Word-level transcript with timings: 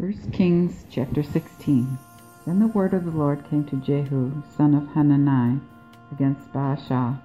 1 0.00 0.14
Kings 0.32 0.86
chapter 0.88 1.22
16 1.22 1.98
Then 2.46 2.58
the 2.58 2.68
word 2.68 2.94
of 2.94 3.04
the 3.04 3.10
Lord 3.10 3.44
came 3.50 3.64
to 3.64 3.76
Jehu, 3.76 4.32
son 4.56 4.74
of 4.74 4.88
Hanani, 4.94 5.60
against 6.10 6.50
Baasha, 6.54 7.20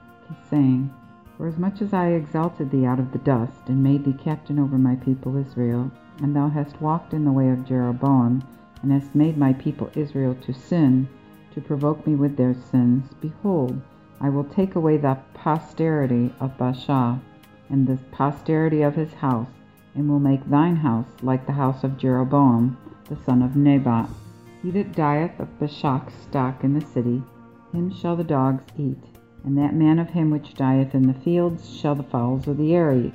saying, 0.49 0.93
Forasmuch 1.38 1.81
as 1.81 1.93
I 1.93 2.07
exalted 2.07 2.69
thee 2.71 2.85
out 2.85 2.99
of 2.99 3.13
the 3.13 3.19
dust, 3.19 3.61
and 3.67 3.81
made 3.81 4.03
thee 4.03 4.11
captain 4.11 4.59
over 4.59 4.77
my 4.77 4.96
people 4.97 5.38
Israel, 5.38 5.89
and 6.21 6.35
thou 6.35 6.49
hast 6.49 6.81
walked 6.81 7.13
in 7.13 7.23
the 7.23 7.31
way 7.31 7.47
of 7.47 7.63
Jeroboam, 7.65 8.43
and 8.81 8.92
hast 8.92 9.15
made 9.15 9.37
my 9.37 9.53
people 9.53 9.89
Israel 9.96 10.35
to 10.42 10.53
sin, 10.53 11.07
to 11.53 11.62
provoke 11.62 12.05
me 12.05 12.15
with 12.15 12.35
their 12.35 12.55
sins, 12.55 13.07
behold, 13.21 13.79
I 14.19 14.28
will 14.28 14.44
take 14.44 14.76
away 14.76 14.97
the 14.97 15.17
posterity 15.33 16.34
of 16.41 16.57
Baasha, 16.57 17.21
and 17.70 17.88
the 17.88 17.95
posterity 18.12 18.81
of 18.81 18.95
his 18.95 19.13
house, 19.13 19.48
and 19.95 20.09
will 20.09 20.20
make 20.20 20.49
thine 20.49 20.75
house 20.75 21.07
like 21.21 21.45
the 21.45 21.53
house 21.53 21.84
of 21.84 21.98
Jeroboam 21.98 22.77
the 23.09 23.16
son 23.23 23.41
of 23.41 23.55
Nebat. 23.55 24.09
He 24.61 24.71
that 24.71 24.93
dieth 24.93 25.39
of 25.39 25.59
Baasha's 25.59 26.13
stock 26.13 26.63
in 26.63 26.73
the 26.73 26.85
city, 26.85 27.21
him 27.71 27.93
shall 27.93 28.15
the 28.15 28.23
dogs 28.23 28.63
eat, 28.77 29.03
and 29.43 29.57
that 29.57 29.75
man 29.75 29.99
of 29.99 30.09
him 30.09 30.31
which 30.31 30.55
dieth 30.55 30.95
in 30.95 31.07
the 31.07 31.13
fields 31.13 31.70
shall 31.70 31.95
the 31.95 32.03
fowls 32.03 32.47
of 32.47 32.57
the 32.57 32.73
air 32.73 32.93
eat. 32.93 33.13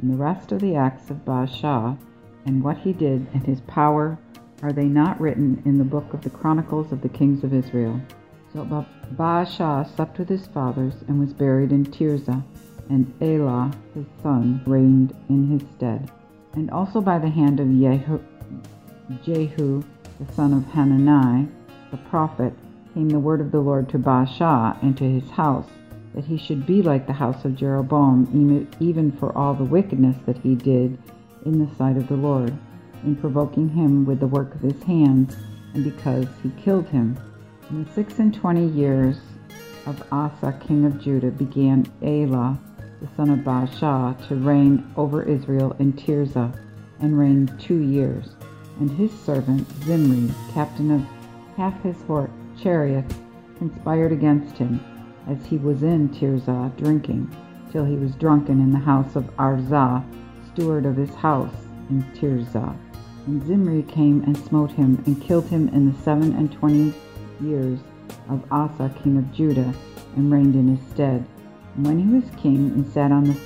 And 0.00 0.12
the 0.12 0.16
rest 0.16 0.52
of 0.52 0.60
the 0.60 0.76
acts 0.76 1.10
of 1.10 1.24
Baasha, 1.24 1.98
and 2.46 2.62
what 2.62 2.78
he 2.78 2.92
did, 2.92 3.26
and 3.32 3.44
his 3.44 3.60
power, 3.62 4.18
are 4.62 4.72
they 4.72 4.84
not 4.84 5.20
written 5.20 5.60
in 5.64 5.78
the 5.78 5.84
book 5.84 6.14
of 6.14 6.22
the 6.22 6.30
chronicles 6.30 6.92
of 6.92 7.00
the 7.00 7.08
kings 7.08 7.42
of 7.42 7.52
Israel? 7.52 8.00
So 8.52 8.86
Baasha 9.16 9.92
slept 9.96 10.18
with 10.18 10.28
his 10.28 10.46
fathers, 10.46 10.94
and 11.08 11.18
was 11.18 11.32
buried 11.32 11.72
in 11.72 11.84
Tirzah 11.84 12.44
and 12.88 13.12
Elah 13.20 13.70
his 13.94 14.06
son 14.22 14.62
reigned 14.66 15.14
in 15.28 15.48
his 15.48 15.62
stead. 15.76 16.10
And 16.54 16.70
also 16.70 17.00
by 17.00 17.18
the 17.18 17.30
hand 17.30 17.60
of 17.60 17.68
Jehu, 17.68 18.20
Jehu 19.24 19.82
the 20.18 20.32
son 20.34 20.52
of 20.52 20.64
Hanani, 20.66 21.48
the 21.90 21.96
prophet, 22.08 22.52
came 22.92 23.08
the 23.08 23.18
word 23.18 23.40
of 23.40 23.50
the 23.50 23.60
Lord 23.60 23.88
to 23.88 23.98
Baasha 23.98 24.80
and 24.82 24.96
to 24.96 25.04
his 25.04 25.28
house, 25.30 25.68
that 26.14 26.24
he 26.24 26.38
should 26.38 26.64
be 26.66 26.82
like 26.82 27.06
the 27.06 27.12
house 27.12 27.44
of 27.44 27.56
Jeroboam, 27.56 28.68
even 28.78 29.10
for 29.12 29.36
all 29.36 29.54
the 29.54 29.64
wickedness 29.64 30.16
that 30.26 30.38
he 30.38 30.54
did 30.54 30.96
in 31.44 31.58
the 31.58 31.74
sight 31.76 31.96
of 31.96 32.06
the 32.08 32.16
Lord, 32.16 32.56
in 33.02 33.16
provoking 33.16 33.68
him 33.68 34.04
with 34.04 34.20
the 34.20 34.26
work 34.26 34.54
of 34.54 34.60
his 34.60 34.80
hands, 34.84 35.36
and 35.74 35.82
because 35.82 36.26
he 36.42 36.50
killed 36.62 36.88
him. 36.88 37.18
In 37.70 37.84
the 37.84 37.92
six 37.92 38.20
and 38.20 38.32
twenty 38.32 38.66
years 38.66 39.18
of 39.86 40.00
Asa 40.12 40.56
king 40.64 40.84
of 40.84 41.00
Judah 41.00 41.30
began 41.32 41.86
Elah 42.02 42.58
the 43.04 43.16
son 43.16 43.28
of 43.28 43.40
Baasha, 43.40 44.28
to 44.28 44.34
reign 44.34 44.90
over 44.96 45.22
Israel 45.22 45.76
in 45.78 45.92
Tirzah, 45.92 46.58
and 47.00 47.18
reigned 47.18 47.60
two 47.60 47.82
years. 47.82 48.30
And 48.80 48.90
his 48.90 49.12
servant 49.12 49.70
Zimri, 49.82 50.32
captain 50.54 50.90
of 50.90 51.06
half 51.56 51.80
his 51.82 51.96
chariots, 52.58 53.14
conspired 53.58 54.10
against 54.10 54.56
him, 54.56 54.80
as 55.28 55.44
he 55.44 55.58
was 55.58 55.82
in 55.82 56.08
Tirzah 56.08 56.72
drinking, 56.78 57.30
till 57.70 57.84
he 57.84 57.96
was 57.96 58.14
drunken 58.16 58.58
in 58.60 58.72
the 58.72 58.78
house 58.78 59.16
of 59.16 59.24
Arzah, 59.36 60.02
steward 60.52 60.86
of 60.86 60.96
his 60.96 61.14
house 61.14 61.54
in 61.90 62.02
Tirzah. 62.14 62.74
And 63.26 63.46
Zimri 63.46 63.82
came 63.82 64.22
and 64.22 64.36
smote 64.36 64.70
him, 64.70 65.02
and 65.04 65.20
killed 65.20 65.48
him 65.48 65.68
in 65.68 65.92
the 65.92 65.98
seven 65.98 66.32
and 66.32 66.50
twenty 66.50 66.94
years 67.42 67.80
of 68.30 68.42
Asa 68.50 68.90
king 69.02 69.18
of 69.18 69.30
Judah, 69.30 69.74
and 70.16 70.32
reigned 70.32 70.54
in 70.54 70.76
his 70.76 70.88
stead. 70.88 71.26
When 71.76 71.98
he 71.98 72.14
was 72.14 72.30
king 72.40 72.70
and 72.70 72.86
sat 72.86 73.10
on 73.10 73.24
the 73.24 73.36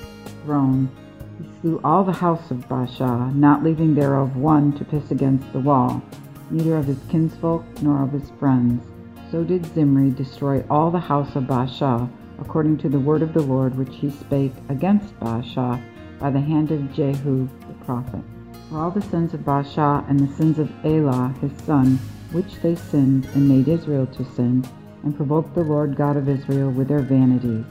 throne, 0.45 0.91
he 1.39 1.49
slew 1.63 1.81
all 1.83 2.05
the 2.05 2.13
house 2.13 2.51
of 2.51 2.69
Baasha, 2.69 3.35
not 3.35 3.65
leaving 3.65 3.95
thereof 3.95 4.37
one 4.37 4.73
to 4.73 4.85
piss 4.85 5.11
against 5.11 5.51
the 5.55 5.61
wall, 5.61 6.03
neither 6.51 6.77
of 6.77 6.85
his 6.85 6.99
kinsfolk 7.09 7.65
nor 7.81 8.03
of 8.03 8.13
his 8.13 8.29
friends. 8.39 8.85
So 9.31 9.45
did 9.45 9.65
Zimri 9.73 10.11
destroy 10.11 10.63
all 10.69 10.91
the 10.91 10.99
house 10.99 11.37
of 11.37 11.45
Baasha, 11.45 12.07
according 12.39 12.77
to 12.79 12.91
the 12.91 13.01
word 13.01 13.23
of 13.23 13.33
the 13.33 13.41
Lord 13.41 13.75
which 13.79 13.97
he 13.97 14.11
spake 14.11 14.53
against 14.69 15.19
Baasha 15.19 15.83
by 16.19 16.31
the 16.31 16.41
hand 16.41 16.71
of 16.71 16.93
Jehu 16.93 17.49
the 17.67 17.85
prophet. 17.87 18.21
For 18.69 18.77
all 18.77 18.91
the 18.91 19.01
sins 19.01 19.33
of 19.33 19.41
Baasha 19.41 20.07
and 20.07 20.21
the 20.21 20.35
sins 20.35 20.59
of 20.59 20.71
Elah 20.85 21.35
his 21.41 21.53
son, 21.65 21.99
which 22.33 22.61
they 22.61 22.75
sinned 22.75 23.27
and 23.35 23.49
made 23.49 23.69
Israel 23.69 24.07
to 24.07 24.25
sin, 24.35 24.67
and 25.03 25.17
provoked 25.17 25.55
the 25.55 25.65
Lord 25.65 25.97
God 25.97 26.19
of 26.19 26.29
Israel 26.29 26.71
with 26.71 26.89
their 26.89 27.01
vanities 27.01 27.65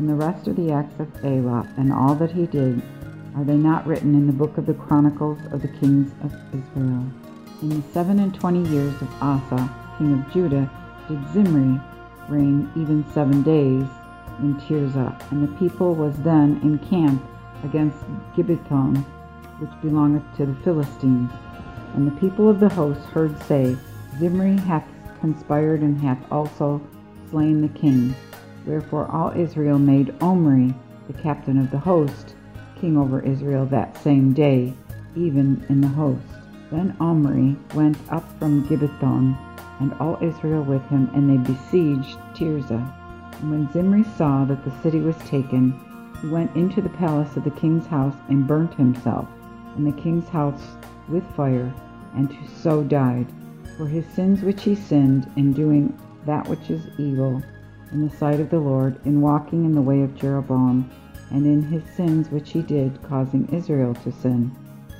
and 0.00 0.08
the 0.08 0.14
rest 0.14 0.48
of 0.48 0.56
the 0.56 0.72
acts 0.72 0.98
of 0.98 1.14
Elah 1.22 1.68
and 1.76 1.92
all 1.92 2.14
that 2.14 2.32
he 2.32 2.46
did, 2.46 2.80
are 3.36 3.44
they 3.44 3.58
not 3.58 3.86
written 3.86 4.14
in 4.14 4.26
the 4.26 4.32
book 4.32 4.56
of 4.56 4.64
the 4.64 4.72
Chronicles 4.72 5.38
of 5.52 5.60
the 5.60 5.68
kings 5.68 6.10
of 6.24 6.32
Israel? 6.54 7.04
In 7.60 7.68
the 7.68 7.82
seven 7.92 8.18
and 8.18 8.34
twenty 8.34 8.66
years 8.70 8.94
of 9.02 9.08
Asa, 9.20 9.70
king 9.98 10.14
of 10.14 10.32
Judah, 10.32 10.70
did 11.06 11.20
Zimri 11.34 11.78
reign 12.30 12.72
even 12.76 13.04
seven 13.12 13.42
days 13.42 13.86
in 14.38 14.58
Tirzah, 14.66 15.20
and 15.32 15.46
the 15.46 15.58
people 15.58 15.94
was 15.94 16.16
then 16.22 16.58
in 16.62 16.78
camp 16.88 17.22
against 17.62 17.98
Gibbethon, 18.34 19.04
which 19.58 19.82
belongeth 19.82 20.24
to 20.38 20.46
the 20.46 20.56
Philistines. 20.64 21.30
And 21.92 22.06
the 22.06 22.18
people 22.18 22.48
of 22.48 22.58
the 22.58 22.70
host 22.70 23.00
heard 23.10 23.38
say, 23.42 23.76
Zimri 24.18 24.56
hath 24.60 24.88
conspired 25.20 25.82
and 25.82 26.00
hath 26.00 26.24
also 26.32 26.80
slain 27.30 27.60
the 27.60 27.78
king. 27.78 28.14
Wherefore 28.66 29.10
all 29.10 29.32
Israel 29.34 29.78
made 29.78 30.14
Omri, 30.20 30.74
the 31.06 31.14
captain 31.14 31.58
of 31.58 31.70
the 31.70 31.78
host, 31.78 32.34
king 32.78 32.96
over 32.96 33.20
Israel 33.20 33.64
that 33.66 33.96
same 33.96 34.32
day, 34.32 34.74
even 35.16 35.64
in 35.68 35.80
the 35.80 35.88
host. 35.88 36.20
Then 36.70 36.94
Omri 37.00 37.56
went 37.74 37.96
up 38.10 38.24
from 38.38 38.66
Gibbethon, 38.66 39.36
and 39.80 39.94
all 39.94 40.18
Israel 40.20 40.62
with 40.62 40.82
him, 40.88 41.10
and 41.14 41.28
they 41.28 41.52
besieged 41.52 42.18
Tirzah. 42.34 42.92
And 43.40 43.50
when 43.50 43.72
Zimri 43.72 44.04
saw 44.16 44.44
that 44.44 44.62
the 44.64 44.82
city 44.82 45.00
was 45.00 45.16
taken, 45.18 45.74
he 46.20 46.28
went 46.28 46.54
into 46.54 46.82
the 46.82 46.90
palace 46.90 47.36
of 47.36 47.44
the 47.44 47.50
king's 47.50 47.86
house 47.86 48.16
and 48.28 48.46
burnt 48.46 48.74
himself, 48.74 49.26
and 49.76 49.86
the 49.86 50.02
king's 50.02 50.28
house 50.28 50.76
with 51.08 51.24
fire, 51.34 51.72
and 52.14 52.36
so 52.56 52.82
died, 52.82 53.26
for 53.76 53.86
his 53.86 54.04
sins 54.06 54.42
which 54.42 54.62
he 54.64 54.74
sinned 54.74 55.30
in 55.36 55.54
doing 55.54 55.98
that 56.26 56.46
which 56.46 56.68
is 56.68 56.82
evil 56.98 57.42
in 57.92 58.06
the 58.06 58.16
sight 58.16 58.40
of 58.40 58.50
the 58.50 58.58
Lord, 58.58 58.98
in 59.04 59.20
walking 59.20 59.64
in 59.64 59.74
the 59.74 59.82
way 59.82 60.02
of 60.02 60.14
Jeroboam, 60.14 60.90
and 61.30 61.46
in 61.46 61.62
his 61.62 61.82
sins 61.94 62.30
which 62.30 62.50
he 62.50 62.62
did, 62.62 63.02
causing 63.02 63.48
Israel 63.48 63.94
to 63.94 64.12
sin, 64.12 64.50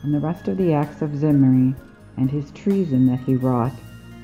and 0.03 0.15
the 0.15 0.21
rest 0.21 0.49
of 0.49 0.56
the 0.56 0.73
acts 0.73 1.03
of 1.03 1.17
Zimri, 1.17 1.75
and 2.17 2.31
his 2.31 2.51
treason 2.53 3.06
that 3.06 3.21
he 3.21 3.37
wrought, 3.37 3.73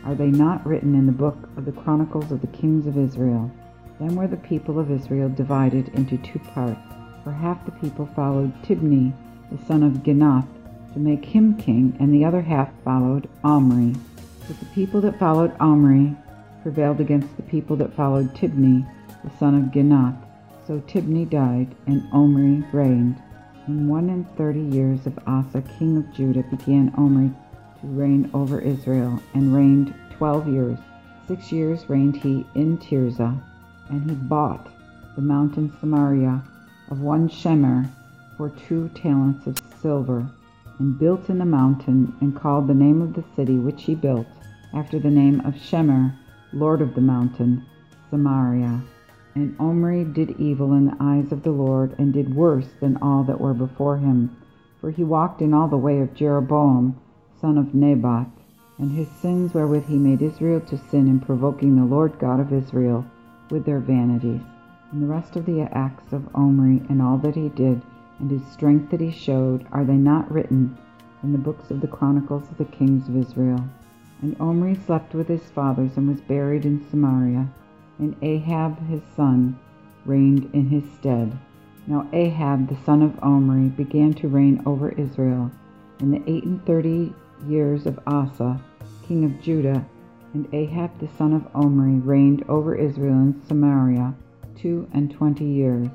are 0.05 0.15
they 0.15 0.31
not 0.31 0.65
written 0.65 0.95
in 0.95 1.07
the 1.07 1.13
book 1.13 1.49
of 1.57 1.65
the 1.65 1.73
Chronicles 1.73 2.31
of 2.31 2.41
the 2.41 2.47
kings 2.49 2.87
of 2.87 2.97
Israel? 2.97 3.51
Then 3.99 4.15
were 4.15 4.29
the 4.29 4.37
people 4.37 4.79
of 4.79 4.91
Israel 4.91 5.29
divided 5.29 5.89
into 5.89 6.17
two 6.19 6.39
parts, 6.39 6.81
for 7.25 7.33
half 7.33 7.65
the 7.65 7.73
people 7.73 8.07
followed 8.15 8.53
Tibni, 8.63 9.13
the 9.51 9.65
son 9.65 9.83
of 9.83 10.05
Ginath, 10.05 10.47
to 10.93 10.99
make 10.99 11.25
him 11.25 11.57
king, 11.57 11.97
and 11.99 12.13
the 12.13 12.25
other 12.25 12.43
half 12.43 12.71
followed 12.85 13.29
Omri. 13.43 13.95
But 14.47 14.61
the 14.61 14.67
people 14.67 15.01
that 15.01 15.19
followed 15.19 15.53
Omri 15.59 16.15
prevailed 16.67 17.01
against 17.01 17.37
the 17.37 17.45
people 17.45 17.77
that 17.77 17.95
followed 17.95 18.35
Tibni, 18.35 18.85
the 19.23 19.31
son 19.39 19.55
of 19.55 19.71
Ginath. 19.71 20.17
So 20.67 20.81
Tibni 20.81 21.31
died, 21.31 21.73
and 21.87 22.03
Omri 22.13 22.65
reigned. 22.73 23.23
In 23.69 23.87
one 23.87 24.11
and 24.11 24.29
thirty 24.37 24.63
years 24.63 25.07
of 25.07 25.17
Asa 25.29 25.63
king 25.79 25.97
of 25.97 26.13
Judah 26.13 26.43
began 26.43 26.93
Omri 26.99 27.31
to 27.81 27.87
reign 27.87 28.29
over 28.35 28.59
Israel, 28.59 29.23
and 29.35 29.55
reigned 29.55 29.95
twelve 30.11 30.49
years. 30.49 30.77
Six 31.29 31.53
years 31.53 31.89
reigned 31.89 32.17
he 32.17 32.45
in 32.57 32.79
Tirzah, 32.79 33.41
and 33.91 34.11
he 34.11 34.17
bought 34.17 34.67
the 35.15 35.23
mountain 35.23 35.73
Samaria 35.79 36.43
of 36.91 37.01
one 37.01 37.29
Shemer 37.29 37.89
for 38.37 38.51
two 38.51 38.89
talents 38.89 39.47
of 39.47 39.63
silver, 39.81 40.29
and 40.81 40.99
built 40.99 41.31
in 41.31 41.39
the 41.39 41.45
mountain, 41.45 42.13
and 42.21 42.35
called 42.35 42.67
the 42.67 42.75
name 42.75 43.03
of 43.03 43.15
the 43.15 43.25
city 43.37 43.57
which 43.57 43.85
he 43.85 43.95
built 43.95 44.27
after 44.75 44.99
the 44.99 45.09
name 45.09 45.39
of 45.43 45.55
Shemer, 45.55 46.13
lord 46.59 46.81
of 46.81 46.95
the 46.95 47.01
mountain, 47.01 47.63
Samaria. 48.09 48.81
And 49.35 49.55
Omri 49.61 50.05
did 50.05 50.41
evil 50.41 50.73
in 50.73 50.87
the 50.87 50.97
eyes 50.99 51.31
of 51.31 51.43
the 51.43 51.51
Lord, 51.51 51.95
and 51.99 52.15
did 52.15 52.35
worse 52.35 52.69
than 52.81 52.97
all 52.97 53.23
that 53.25 53.41
were 53.41 53.53
before 53.53 53.99
him. 53.99 54.35
For 54.81 54.91
he 54.91 55.05
walked 55.05 55.43
in 55.43 55.53
all 55.53 55.69
the 55.69 55.77
way 55.77 56.01
of 56.01 56.15
Jeroboam, 56.15 56.97
son 57.39 57.59
of 57.59 57.75
Nebat, 57.75 58.29
and 58.79 58.93
his 58.93 59.09
sins 59.09 59.53
wherewith 59.53 59.85
he 59.85 59.99
made 59.99 60.23
Israel 60.23 60.61
to 60.61 60.79
sin 60.79 61.09
in 61.09 61.21
provoking 61.21 61.77
the 61.77 61.85
Lord 61.85 62.19
God 62.19 62.41
of 62.41 62.53
Israel 62.53 63.05
with 63.51 63.67
their 63.67 63.81
vanities. 63.81 64.41
And 64.93 65.03
the 65.03 65.07
rest 65.07 65.37
of 65.37 65.45
the 65.45 65.61
acts 65.77 66.15
of 66.15 66.35
Omri, 66.35 66.83
and 66.89 67.03
all 67.03 67.19
that 67.19 67.35
he 67.35 67.51
did, 67.51 67.83
and 68.19 68.31
his 68.31 68.47
strength 68.47 68.91
that 68.91 69.01
he 69.01 69.11
showed, 69.11 69.67
are 69.73 69.85
they 69.85 69.97
not 69.97 70.31
written 70.33 70.79
in 71.23 71.33
the 71.33 71.39
books 71.39 71.71
of 71.71 71.83
the 71.83 71.87
chronicles 71.87 72.49
of 72.49 72.57
the 72.57 72.65
kings 72.65 73.09
of 73.09 73.17
Israel? 73.17 73.63
And 74.23 74.37
Omri 74.41 74.75
slept 74.75 75.15
with 75.15 75.29
his 75.29 75.45
fathers 75.51 75.97
and 75.97 76.09
was 76.09 76.21
buried 76.21 76.65
in 76.65 76.87
Samaria. 76.89 77.49
And 77.99 78.17
Ahab 78.23 78.79
his 78.89 79.03
son 79.15 79.59
reigned 80.05 80.51
in 80.53 80.69
his 80.69 80.85
stead. 80.95 81.37
Now 81.87 82.09
Ahab 82.13 82.69
the 82.69 82.85
son 82.85 83.03
of 83.03 83.19
Omri 83.23 83.69
began 83.69 84.13
to 84.15 84.29
reign 84.29 84.63
over 84.67 84.91
Israel 84.91 85.51
in 86.01 86.11
the 86.11 86.23
eight 86.27 86.45
and 86.45 86.65
thirty 86.67 87.15
years 87.47 87.87
of 87.87 87.99
Asa, 88.07 88.61
king 89.07 89.25
of 89.25 89.41
Judah, 89.41 89.85
and 90.35 90.49
Ahab 90.53 90.99
the 90.99 91.09
son 91.17 91.33
of 91.33 91.47
Omri 91.55 92.01
reigned 92.01 92.45
over 92.49 92.75
Israel 92.75 93.15
in 93.15 93.43
Samaria 93.47 94.15
two 94.57 94.89
and 94.93 95.11
twenty 95.11 95.45
years. 95.45 95.89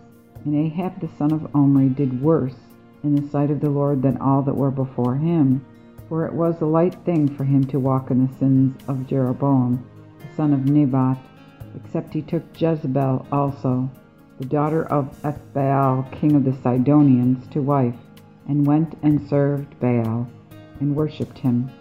And 0.45 0.55
Ahab 0.55 0.99
the 1.01 1.09
son 1.17 1.31
of 1.33 1.53
Omri 1.55 1.89
did 1.89 2.21
worse 2.21 2.55
in 3.03 3.15
the 3.15 3.27
sight 3.29 3.51
of 3.51 3.59
the 3.59 3.69
Lord 3.69 4.01
than 4.01 4.17
all 4.17 4.41
that 4.43 4.55
were 4.55 4.71
before 4.71 5.15
him. 5.15 5.65
For 6.11 6.25
it 6.25 6.33
was 6.33 6.59
a 6.59 6.65
light 6.65 6.95
thing 7.05 7.29
for 7.37 7.45
him 7.45 7.63
to 7.67 7.79
walk 7.79 8.11
in 8.11 8.27
the 8.27 8.33
sins 8.37 8.75
of 8.89 9.07
Jeroboam, 9.07 9.81
the 10.19 10.35
son 10.35 10.51
of 10.51 10.65
Nebat, 10.65 11.17
except 11.73 12.13
he 12.13 12.21
took 12.21 12.43
Jezebel 12.59 13.25
also, 13.31 13.89
the 14.37 14.43
daughter 14.43 14.83
of 14.87 15.17
Ethbaal, 15.23 16.11
king 16.11 16.35
of 16.35 16.43
the 16.43 16.51
Sidonians, 16.51 17.47
to 17.53 17.61
wife, 17.61 17.95
and 18.49 18.67
went 18.67 18.97
and 19.01 19.25
served 19.29 19.79
Baal, 19.79 20.27
and 20.81 20.93
worshipped 20.97 21.39
him. 21.39 21.71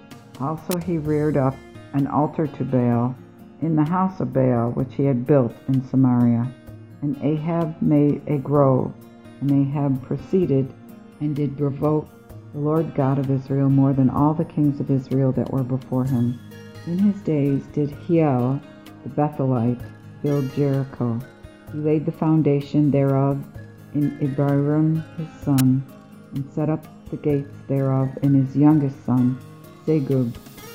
Also 0.41 0.79
he 0.79 0.97
reared 0.97 1.37
up 1.37 1.57
an 1.95 2.07
altar 2.07 2.47
to 2.47 2.65
Baal 2.65 3.17
in 3.63 3.75
the 3.75 3.83
house 3.83 4.21
of 4.21 4.33
Baal, 4.33 4.71
which 4.71 4.95
he 4.95 5.07
had 5.07 5.27
built 5.27 5.55
in 5.67 5.83
Samaria. 5.89 6.55
And 7.03 7.21
Ahab 7.21 7.83
made 7.83 8.23
a 8.29 8.39
grove, 8.39 8.95
and 9.41 9.51
Ahab 9.51 10.01
proceeded 10.05 10.73
and 11.19 11.35
did 11.35 11.59
provoke 11.59 12.09
the 12.53 12.59
Lord 12.59 12.95
God 12.95 13.19
of 13.19 13.31
Israel 13.31 13.69
more 13.69 13.93
than 13.93 14.11
all 14.11 14.35
the 14.35 14.45
kings 14.45 14.81
of 14.81 14.91
Israel 14.91 15.33
that 15.33 15.53
were 15.53 15.63
before 15.63 16.05
him. 16.05 16.39
In 16.87 16.99
his 16.99 17.21
days 17.23 17.63
did 17.73 17.91
Hiel 17.91 18.61
the 19.05 19.09
Bethelite 19.11 19.81
build 20.23 20.53
Jericho. 20.55 21.21
He 21.73 21.79
laid 21.79 22.05
the 22.05 22.13
foundation 22.13 22.91
thereof 22.91 23.43
in 23.95 24.19
Abiram 24.21 25.05
his 25.17 25.29
son, 25.43 25.85
and 26.35 26.53
set 26.53 26.69
up 26.69 26.85
the 27.11 27.17
gates 27.17 27.55
thereof 27.69 28.09
in 28.23 28.35
his 28.35 28.57
youngest 28.57 29.05
son, 29.05 29.39
Segub, 29.87 30.35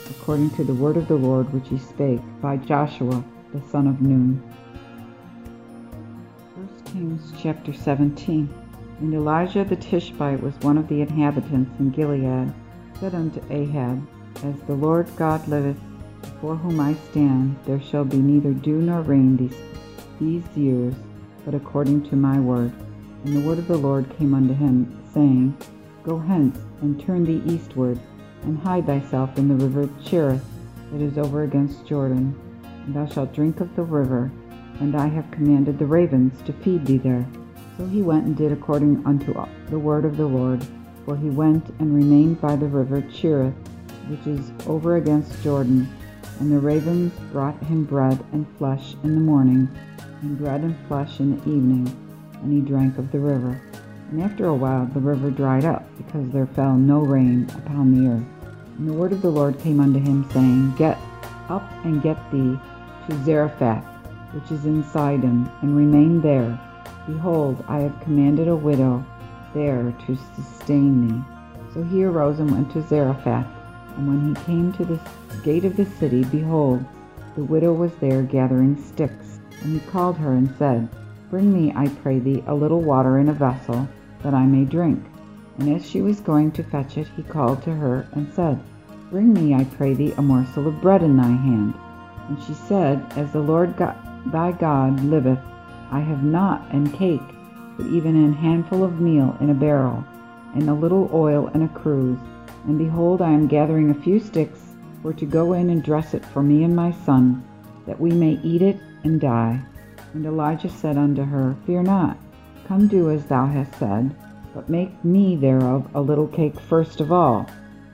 according 0.09 0.49
to 0.51 0.63
the 0.63 0.73
word 0.73 0.97
of 0.97 1.07
the 1.07 1.15
Lord 1.15 1.51
which 1.53 1.69
he 1.69 1.77
spake 1.77 2.21
by 2.41 2.57
Joshua 2.57 3.23
the 3.53 3.61
son 3.69 3.87
of 3.87 4.01
Nun. 4.01 4.41
1 6.55 6.69
Kings 6.85 7.33
chapter 7.41 7.73
17 7.73 8.49
And 8.99 9.13
Elijah 9.13 9.65
the 9.65 9.75
Tishbite 9.75 10.41
was 10.41 10.53
one 10.61 10.77
of 10.77 10.87
the 10.87 11.01
inhabitants 11.01 11.71
in 11.79 11.91
Gilead, 11.91 12.53
said 12.99 13.13
unto 13.13 13.41
Ahab, 13.49 14.07
As 14.43 14.55
the 14.61 14.73
Lord 14.73 15.07
God 15.17 15.45
liveth, 15.47 15.77
before 16.21 16.55
whom 16.55 16.79
I 16.79 16.93
stand, 17.11 17.57
there 17.65 17.81
shall 17.81 18.05
be 18.05 18.17
neither 18.17 18.53
dew 18.53 18.81
nor 18.81 19.01
rain 19.01 19.35
these, 19.35 19.57
these 20.19 20.57
years, 20.57 20.95
but 21.43 21.53
according 21.53 22.03
to 22.09 22.15
my 22.15 22.39
word. 22.39 22.71
And 23.25 23.35
the 23.35 23.47
word 23.47 23.59
of 23.59 23.67
the 23.67 23.77
Lord 23.77 24.09
came 24.17 24.33
unto 24.33 24.53
him, 24.53 25.03
saying, 25.13 25.57
Go 26.03 26.17
hence, 26.17 26.57
and 26.81 26.99
turn 26.99 27.25
thee 27.25 27.43
eastward, 27.45 27.99
and 28.43 28.57
hide 28.59 28.85
thyself 28.85 29.37
in 29.37 29.47
the 29.47 29.55
river 29.55 29.89
Cherith, 30.03 30.45
that 30.91 31.01
is 31.01 31.17
over 31.17 31.43
against 31.43 31.85
Jordan. 31.85 32.39
And 32.85 32.95
thou 32.95 33.07
shalt 33.07 33.33
drink 33.33 33.59
of 33.59 33.75
the 33.75 33.83
river, 33.83 34.31
and 34.79 34.95
I 34.95 35.07
have 35.07 35.29
commanded 35.31 35.79
the 35.79 35.85
ravens 35.85 36.41
to 36.43 36.53
feed 36.53 36.85
thee 36.85 36.97
there. 36.97 37.27
So 37.77 37.85
he 37.87 38.01
went 38.01 38.25
and 38.25 38.37
did 38.37 38.51
according 38.51 39.05
unto 39.05 39.33
the 39.69 39.79
word 39.79 40.05
of 40.05 40.17
the 40.17 40.25
Lord, 40.25 40.65
for 41.05 41.17
he 41.17 41.29
went 41.29 41.67
and 41.79 41.93
remained 41.93 42.39
by 42.39 42.55
the 42.55 42.67
river 42.67 43.01
Cherith, 43.13 43.53
which 44.07 44.25
is 44.25 44.51
over 44.67 44.95
against 44.95 45.43
Jordan. 45.43 45.87
And 46.39 46.51
the 46.51 46.59
ravens 46.59 47.13
brought 47.31 47.61
him 47.63 47.83
bread 47.83 48.23
and 48.31 48.45
flesh 48.57 48.95
in 49.03 49.15
the 49.15 49.21
morning, 49.21 49.69
and 50.21 50.37
bread 50.37 50.61
and 50.61 50.75
flesh 50.87 51.19
in 51.19 51.37
the 51.37 51.41
evening, 51.43 51.87
and 52.41 52.51
he 52.51 52.61
drank 52.61 52.97
of 52.97 53.11
the 53.11 53.19
river. 53.19 53.61
And 54.11 54.21
after 54.21 54.47
a 54.47 54.55
while 54.55 54.85
the 54.85 54.99
river 54.99 55.29
dried 55.29 55.65
up, 55.65 55.85
because 55.97 56.29
there 56.29 56.47
fell 56.47 56.75
no 56.75 56.99
rain 56.99 57.49
upon 57.55 57.91
the 57.91 58.09
earth. 58.09 58.47
And 58.77 58.89
the 58.89 58.93
word 58.93 59.11
of 59.13 59.21
the 59.21 59.29
Lord 59.29 59.59
came 59.59 59.79
unto 59.79 59.99
him, 59.99 60.29
saying, 60.31 60.75
Get 60.77 60.97
up 61.49 61.69
and 61.83 62.01
get 62.01 62.17
thee 62.31 62.57
to 63.09 63.23
Zarephath, 63.23 63.85
which 64.33 64.51
is 64.51 64.65
in 64.65 64.83
Sidon, 64.91 65.49
and 65.61 65.75
remain 65.75 66.21
there. 66.21 66.59
Behold, 67.07 67.63
I 67.67 67.79
have 67.79 68.01
commanded 68.01 68.47
a 68.47 68.55
widow 68.55 69.05
there 69.53 69.93
to 70.05 70.17
sustain 70.35 71.07
thee. 71.07 71.23
So 71.73 71.83
he 71.83 72.03
arose 72.03 72.39
and 72.39 72.51
went 72.51 72.71
to 72.73 72.81
Zarephath. 72.81 73.47
And 73.97 74.07
when 74.07 74.35
he 74.35 74.43
came 74.43 74.73
to 74.73 74.85
the 74.85 74.99
gate 75.43 75.65
of 75.65 75.77
the 75.77 75.85
city, 75.85 76.23
behold, 76.23 76.83
the 77.35 77.43
widow 77.43 77.73
was 77.73 77.93
there 77.95 78.23
gathering 78.23 78.81
sticks. 78.81 79.39
And 79.61 79.73
he 79.79 79.87
called 79.87 80.17
her 80.17 80.33
and 80.33 80.53
said, 80.57 80.89
Bring 81.29 81.53
me, 81.53 81.73
I 81.75 81.87
pray 81.87 82.19
thee, 82.19 82.43
a 82.47 82.55
little 82.55 82.81
water 82.81 83.17
in 83.17 83.29
a 83.29 83.33
vessel, 83.33 83.87
that 84.23 84.33
I 84.33 84.45
may 84.45 84.65
drink. 84.65 85.03
And 85.57 85.73
as 85.75 85.85
she 85.87 86.01
was 86.01 86.19
going 86.19 86.51
to 86.53 86.63
fetch 86.63 86.97
it, 86.97 87.07
he 87.15 87.23
called 87.23 87.61
to 87.63 87.73
her 87.73 88.07
and 88.13 88.31
said, 88.33 88.59
Bring 89.09 89.33
me, 89.33 89.53
I 89.53 89.63
pray 89.63 89.93
thee, 89.93 90.13
a 90.17 90.21
morsel 90.21 90.67
of 90.67 90.81
bread 90.81 91.03
in 91.03 91.17
thy 91.17 91.23
hand. 91.23 91.73
And 92.27 92.41
she 92.43 92.53
said, 92.53 93.05
As 93.15 93.31
the 93.31 93.39
Lord 93.39 93.77
God, 93.77 93.95
thy 94.31 94.51
God 94.51 95.03
liveth, 95.03 95.39
I 95.91 95.99
have 95.99 96.23
not 96.23 96.71
an 96.71 96.91
cake, 96.91 97.21
but 97.77 97.87
even 97.87 98.15
an 98.15 98.33
handful 98.33 98.83
of 98.83 98.99
meal 98.99 99.37
in 99.39 99.49
a 99.49 99.53
barrel, 99.53 100.03
and 100.53 100.69
a 100.69 100.73
little 100.73 101.09
oil 101.13 101.47
in 101.53 101.61
a 101.61 101.67
cruse. 101.67 102.19
And 102.65 102.77
behold, 102.77 103.21
I 103.21 103.31
am 103.31 103.47
gathering 103.47 103.89
a 103.89 104.01
few 104.01 104.19
sticks 104.19 104.61
for 105.01 105.13
to 105.13 105.25
go 105.25 105.53
in 105.53 105.69
and 105.69 105.83
dress 105.83 106.13
it 106.13 106.25
for 106.25 106.41
me 106.41 106.63
and 106.63 106.75
my 106.75 106.91
son, 106.91 107.43
that 107.85 107.99
we 107.99 108.11
may 108.11 108.39
eat 108.41 108.61
it 108.61 108.79
and 109.03 109.21
die. 109.21 109.61
And 110.13 110.25
Elijah 110.25 110.69
said 110.69 110.97
unto 110.97 111.23
her, 111.23 111.55
Fear 111.65 111.83
not, 111.83 112.17
come 112.67 112.87
do 112.87 113.11
as 113.11 113.25
thou 113.25 113.45
hast 113.45 113.77
said, 113.77 114.15
but 114.53 114.69
make 114.69 115.03
me 115.03 115.35
thereof 115.35 115.87
a 115.93 116.01
little 116.01 116.27
cake 116.27 116.59
first 116.59 117.01
of 117.01 117.11
all, 117.11 117.45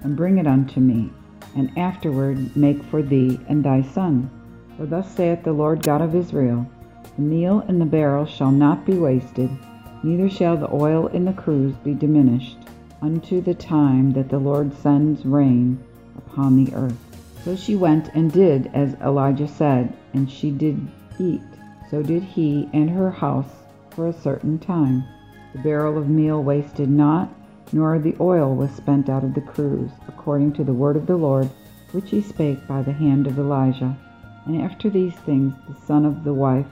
and 0.04 0.16
bring 0.16 0.38
it 0.38 0.48
unto 0.48 0.80
me, 0.80 1.10
and 1.56 1.78
afterward 1.78 2.56
make 2.56 2.82
for 2.84 3.02
thee 3.02 3.40
and 3.50 3.64
thy 3.64 3.82
son. 3.82 4.30
For 4.78 4.86
thus 4.86 5.14
saith 5.14 5.44
the 5.44 5.52
Lord 5.52 5.84
God 5.84 6.02
of 6.02 6.16
Israel, 6.16 6.66
The 7.18 7.24
meal 7.24 7.64
in 7.68 7.80
the 7.80 7.86
barrel 7.86 8.26
shall 8.26 8.52
not 8.52 8.86
be 8.86 8.98
wasted, 8.98 9.50
neither 10.02 10.30
shall 10.30 10.56
the 10.56 10.74
oil 10.74 11.08
in 11.08 11.26
the 11.26 11.34
cruse 11.34 11.76
be 11.84 11.94
diminished, 11.94 12.58
unto 13.02 13.42
the 13.42 13.54
time 13.54 14.14
that 14.14 14.30
the 14.30 14.40
Lord 14.40 14.74
sends 14.74 15.26
rain 15.26 15.78
upon 16.18 16.56
the 16.56 16.74
earth. 16.74 16.98
So 17.44 17.56
she 17.56 17.76
went 17.76 18.10
and 18.14 18.32
did 18.32 18.72
as 18.74 18.94
Elijah 19.02 19.48
said, 19.48 19.94
and 20.14 20.32
she 20.32 20.52
did 20.52 20.88
eat. 21.20 21.42
So 21.90 22.02
did 22.02 22.24
he 22.24 22.70
and 22.72 22.90
her 22.90 23.12
house 23.12 23.64
for 23.90 24.08
a 24.08 24.14
certain 24.14 24.58
time. 24.58 25.04
The 25.54 25.60
barrel 25.60 25.98
of 25.98 26.08
meal 26.08 26.42
wasted 26.42 26.90
not, 26.90 27.30
nor 27.74 28.00
the 28.00 28.16
oil 28.22 28.56
was 28.56 28.72
spent 28.72 29.10
out 29.10 29.26
of 29.26 29.34
the 29.34 29.42
cruse, 29.42 29.92
according 30.08 30.54
to 30.54 30.64
the 30.64 30.74
word 30.74 30.96
of 30.96 31.08
the 31.08 31.18
Lord, 31.18 31.50
which 31.92 32.10
he 32.10 32.22
spake 32.22 32.66
by 32.68 32.82
the 32.82 32.94
hand 32.94 33.28
of 33.28 33.38
Elijah. 33.38 33.98
And 34.46 34.62
after 34.62 34.90
these 34.90 35.16
things 35.16 35.54
the 35.68 35.86
son 35.86 36.06
of 36.06 36.24
the 36.24 36.34
wife 36.34 36.68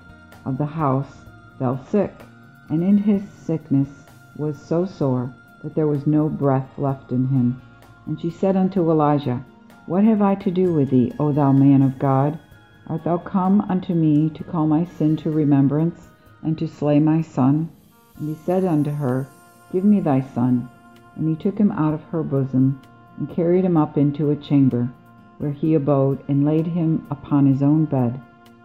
of 0.50 0.58
the 0.58 0.66
house 0.66 1.22
fell 1.60 1.80
sick, 1.86 2.26
and 2.70 2.84
in 2.84 2.98
his 2.98 3.22
sickness 3.30 3.88
was 4.36 4.58
so 4.60 4.84
sore 4.84 5.32
that 5.62 5.76
there 5.76 5.86
was 5.86 6.08
no 6.08 6.28
breath 6.28 6.78
left 6.78 7.12
in 7.12 7.28
him. 7.28 7.62
And 8.08 8.20
she 8.20 8.32
said 8.32 8.56
unto 8.58 8.90
Elijah, 8.90 9.46
What 9.86 10.04
have 10.04 10.24
I 10.24 10.34
to 10.36 10.50
do 10.50 10.74
with 10.74 10.90
thee, 10.90 11.14
O 11.20 11.32
thou 11.32 11.52
man 11.52 11.84
of 11.84 12.00
God? 12.00 12.40
Art 12.88 13.04
thou 13.04 13.20
come 13.20 13.62
unto 13.70 13.94
me 13.94 14.30
to 14.32 14.44
call 14.44 14.66
my 14.66 14.86
sin 14.86 15.16
to 15.18 15.30
remembrance, 15.30 16.08
and 16.42 16.58
to 16.58 16.68
slay 16.68 17.00
my 17.00 17.22
son? 17.22 17.70
And 18.18 18.30
he 18.30 18.34
said 18.34 18.66
unto 18.66 18.90
her, 18.90 19.28
Give 19.72 19.84
me 19.84 20.00
thy 20.00 20.22
son. 20.22 20.68
And 21.16 21.30
he 21.30 21.36
took 21.36 21.60
him 21.60 21.72
out 21.74 21.94
of 21.94 22.04
her 22.06 22.24
bosom, 22.24 22.82
and 23.20 23.30
carried 23.30 23.66
him 23.66 23.78
up 23.78 23.98
into 23.98 24.32
a 24.32 24.36
chamber, 24.36 24.90
where 25.38 25.52
he 25.52 25.76
abode, 25.76 26.24
and 26.28 26.44
laid 26.44 26.66
him 26.66 27.06
upon 27.12 27.46
his 27.46 27.62
own 27.62 27.86
bed. 27.86 28.20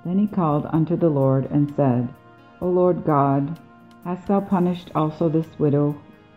Then 0.04 0.18
he 0.18 0.26
called 0.26 0.66
unto 0.70 0.96
the 0.96 1.08
Lord, 1.08 1.46
and 1.50 1.74
said, 1.74 2.08
O 2.60 2.68
Lord 2.68 3.04
God, 3.04 3.58
hast 4.04 4.28
thou 4.28 4.40
punished 4.40 4.90
also 4.94 5.28
this 5.28 5.58
widow 5.58 5.96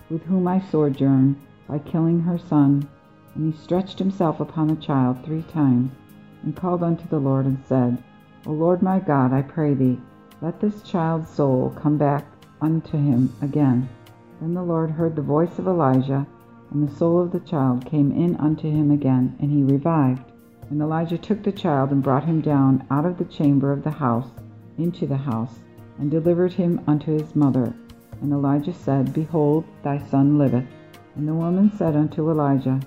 with 0.10 0.24
whom 0.24 0.48
I 0.48 0.62
sojourn, 0.62 1.36
by 1.68 1.80
killing 1.80 2.22
her 2.22 2.38
son? 2.38 2.88
And 3.36 3.54
he 3.54 3.60
stretched 3.60 4.00
himself 4.00 4.40
upon 4.40 4.68
the 4.68 4.76
child 4.78 5.24
three 5.24 5.44
times, 5.44 5.92
and 6.44 6.56
called 6.56 6.82
unto 6.82 7.08
the 7.10 7.20
Lord, 7.20 7.46
and 7.46 7.60
said, 7.66 8.02
O 8.46 8.52
Lord 8.52 8.82
my 8.82 9.00
God, 9.00 9.34
I 9.34 9.42
pray 9.42 9.74
thee, 9.74 10.00
let 10.42 10.62
this 10.62 10.82
child's 10.82 11.30
soul 11.30 11.74
come 11.76 11.98
back 11.98 12.26
unto 12.62 12.98
him 12.98 13.34
again. 13.42 13.90
Then 14.40 14.54
the 14.54 14.64
Lord 14.64 14.92
heard 14.92 15.16
the 15.16 15.22
voice 15.22 15.60
of 15.60 15.68
Elijah, 15.68 16.26
and 16.72 16.88
the 16.88 16.96
soul 16.96 17.20
of 17.20 17.32
the 17.32 17.40
child 17.42 17.86
came 17.86 18.12
in 18.12 18.38
unto 18.38 18.70
him 18.70 18.92
again, 18.92 19.36
and 19.40 19.52
he 19.52 19.64
revived. 19.64 20.32
And 20.70 20.82
Elijah 20.82 21.18
took 21.18 21.44
the 21.44 21.52
child 21.52 21.92
and 21.92 22.04
brought 22.04 22.26
him 22.26 22.42
down 22.42 22.86
out 22.92 23.06
of 23.06 23.18
the 23.18 23.26
chamber 23.26 23.72
of 23.72 23.84
the 23.84 23.92
house 23.92 24.30
into 24.78 25.08
the 25.08 25.18
house, 25.18 25.60
and 25.98 26.12
delivered 26.12 26.54
him 26.54 26.80
unto 26.88 27.18
his 27.18 27.36
mother. 27.36 27.74
And 28.22 28.32
Elijah 28.32 28.74
said, 28.74 29.14
Behold, 29.14 29.66
thy 29.84 29.98
son 29.98 30.38
liveth. 30.38 30.66
And 31.16 31.28
the 31.28 31.34
woman 31.34 31.72
said 31.76 31.96
unto 31.96 32.30
Elijah, 32.30 32.80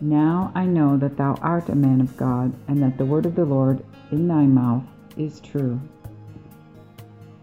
Now 0.00 0.50
I 0.54 0.64
know 0.64 0.96
that 0.96 1.16
thou 1.16 1.34
art 1.42 1.68
a 1.68 1.74
man 1.74 2.00
of 2.00 2.16
God, 2.16 2.52
and 2.68 2.82
that 2.82 2.96
the 2.96 3.04
word 3.04 3.26
of 3.26 3.34
the 3.34 3.44
Lord 3.44 3.84
in 4.10 4.28
thy 4.28 4.46
mouth 4.46 4.84
is 5.16 5.40
true. 5.40 5.80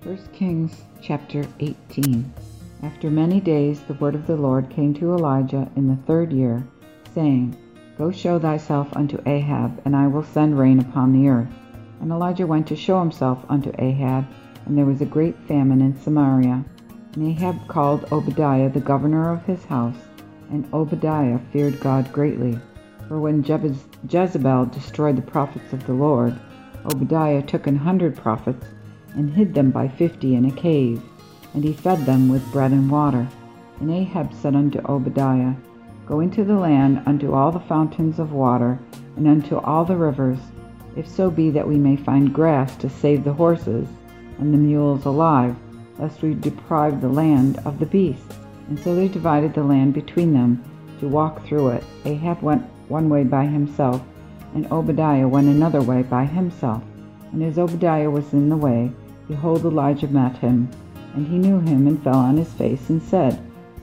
1 0.04 0.18
Kings 0.34 0.82
chapter 1.00 1.46
18 1.60 2.34
After 2.82 3.12
many 3.12 3.40
days 3.40 3.82
the 3.82 3.94
word 3.96 4.16
of 4.16 4.26
the 4.26 4.36
Lord 4.36 4.70
came 4.70 4.96
to 4.96 5.14
Elijah 5.14 5.70
in 5.76 5.88
the 5.88 5.96
third 6.08 6.34
year, 6.34 6.66
saying, 7.14 7.56
Go 7.98 8.12
show 8.12 8.40
thyself 8.40 8.88
unto 8.96 9.22
Ahab, 9.26 9.82
and 9.86 9.96
I 9.96 10.08
will 10.08 10.24
send 10.24 10.58
rain 10.58 10.80
upon 10.80 11.14
the 11.14 11.30
earth. 11.30 11.54
And 12.00 12.12
Elijah 12.12 12.48
went 12.48 12.68
to 12.68 12.76
show 12.76 13.00
himself 13.00 13.46
unto 13.48 13.72
Ahab, 13.78 14.26
and 14.66 14.78
there 14.78 14.86
was 14.86 15.02
a 15.02 15.06
great 15.06 15.38
famine 15.48 15.82
in 15.82 16.00
Samaria. 16.00 16.66
And 17.14 17.28
Ahab 17.28 17.68
called 17.68 18.12
Obadiah 18.12 18.70
the 18.70 18.80
governor 18.80 19.32
of 19.32 19.44
his 19.46 19.64
house, 19.66 19.98
and 20.50 20.68
Obadiah 20.74 21.40
feared 21.52 21.80
God 21.80 22.12
greatly. 22.12 22.58
For 23.08 23.20
when 23.20 23.44
Jezebel 23.44 24.66
destroyed 24.68 25.18
the 25.18 25.22
prophets 25.22 25.74
of 25.74 25.86
the 25.86 25.94
Lord, 25.94 26.40
Obadiah 26.86 27.42
took 27.42 27.68
an 27.68 27.76
hundred 27.76 28.16
prophets, 28.16 28.66
and 29.14 29.30
hid 29.30 29.54
them 29.54 29.70
by 29.70 29.88
fifty 29.88 30.36
in 30.36 30.46
a 30.46 30.52
cave, 30.52 31.04
and 31.54 31.64
he 31.64 31.74
fed 31.74 32.06
them 32.06 32.30
with 32.30 32.52
bread 32.54 32.72
and 32.72 32.90
water. 32.90 33.28
And 33.82 33.92
Ahab 33.92 34.34
said 34.34 34.56
unto 34.56 34.80
Obadiah, 34.88 35.54
Go 36.06 36.20
into 36.20 36.44
the 36.44 36.56
land 36.56 37.02
unto 37.06 37.34
all 37.34 37.52
the 37.52 37.60
fountains 37.60 38.20
of 38.20 38.32
water, 38.32 38.80
and 39.16 39.28
unto 39.28 39.58
all 39.58 39.86
the 39.86 39.96
rivers, 39.96 40.40
if 40.96 41.08
so 41.08 41.30
be 41.30 41.50
that 41.52 41.68
we 41.68 41.78
may 41.78 41.96
find 41.96 42.34
grass 42.34 42.76
to 42.78 42.90
save 42.90 43.24
the 43.24 43.34
horses 43.34 43.88
and 44.40 44.54
the 44.54 44.58
mules 44.58 45.06
alive, 45.06 45.56
lest 46.00 46.22
we 46.22 46.34
deprive 46.34 47.00
the 47.00 47.10
land 47.10 47.60
of 47.66 47.80
the 47.80 47.86
beasts. 47.86 48.36
And 48.68 48.80
so 48.80 48.96
they 48.96 49.08
divided 49.08 49.54
the 49.54 49.64
land 49.64 49.94
between 49.94 50.34
them 50.34 50.64
to 51.00 51.08
walk 51.08 51.46
through 51.46 51.70
it. 51.70 51.84
Ahab 52.06 52.42
went 52.42 52.64
one 52.90 53.10
way 53.10 53.24
by 53.24 53.46
himself, 53.46 54.02
and 54.54 54.70
Obadiah 54.72 55.28
went 55.28 55.48
another 55.48 55.82
way 55.82 56.02
by 56.04 56.26
himself. 56.26 56.84
And 57.32 57.44
as 57.44 57.58
Obadiah 57.58 58.10
was 58.10 58.34
in 58.34 58.50
the 58.50 58.58
way, 58.58 58.92
behold, 59.28 59.64
Elijah 59.64 60.08
met 60.08 60.38
him. 60.38 60.70
And 61.14 61.28
he 61.28 61.38
knew 61.38 61.60
him, 61.60 61.88
and 61.88 62.02
fell 62.04 62.16
on 62.16 62.38
his 62.38 62.52
face, 62.54 62.90
and 62.90 63.02
said, 63.02 63.40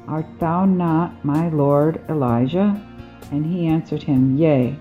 Art 0.08 0.26
thou 0.38 0.64
not 0.64 1.22
my 1.22 1.50
lord 1.50 2.00
Elijah? 2.08 2.80
And 3.30 3.44
he 3.44 3.66
answered 3.66 4.02
him, 4.02 4.38
Yea. 4.38 4.74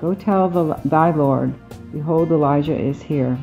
Go 0.00 0.12
tell 0.12 0.48
the, 0.48 0.74
thy 0.84 1.12
lord, 1.12 1.54
Behold, 1.92 2.32
Elijah 2.32 2.76
is 2.76 3.00
here. 3.00 3.38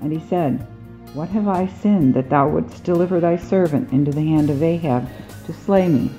And 0.00 0.12
he 0.12 0.18
said, 0.28 0.66
What 1.14 1.28
have 1.28 1.46
I 1.46 1.68
sinned, 1.68 2.14
that 2.14 2.28
thou 2.28 2.48
wouldst 2.48 2.82
deliver 2.82 3.20
thy 3.20 3.36
servant 3.36 3.92
into 3.92 4.10
the 4.10 4.26
hand 4.26 4.50
of 4.50 4.64
Ahab 4.64 5.08
to 5.46 5.52
slay 5.52 5.88
me? 5.88 6.10